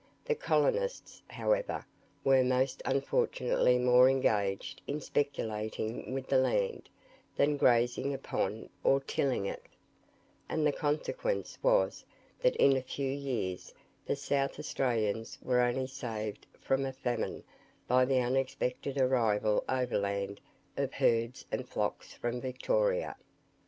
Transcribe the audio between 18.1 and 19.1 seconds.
unexpected